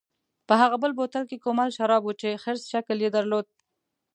په 0.47 0.53
هغه 0.61 0.75
بل 0.83 0.91
بوتل 0.99 1.23
کې 1.29 1.41
کومل 1.43 1.69
شراب 1.77 2.03
و 2.05 2.11
چې 2.21 2.29
خرس 2.43 2.63
شکل 2.73 2.97
یې 3.05 3.09
درلود. 3.15 3.45